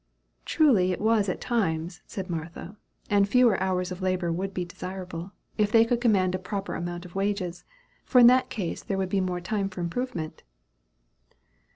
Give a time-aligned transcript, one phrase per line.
[0.45, 2.75] "Truly it was at times," said Martha,
[3.07, 7.05] "and fewer hours of labor would be desirable, if they could command a proper amount
[7.05, 7.65] of wages;
[8.03, 10.41] for in that case there would be more time for improvement."